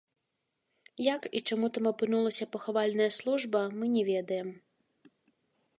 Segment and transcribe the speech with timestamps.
[1.15, 4.49] Як і чаму там апынулася пахавальная служба, мы не ведаем.